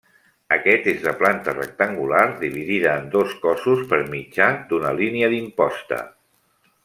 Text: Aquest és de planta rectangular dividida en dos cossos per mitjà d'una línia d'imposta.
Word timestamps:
Aquest 0.55 0.87
és 0.93 1.03
de 1.07 1.11
planta 1.19 1.53
rectangular 1.57 2.23
dividida 2.39 2.95
en 3.01 3.05
dos 3.17 3.37
cossos 3.45 3.83
per 3.93 4.01
mitjà 4.15 4.49
d'una 4.73 4.95
línia 5.03 5.31
d'imposta. 5.35 6.03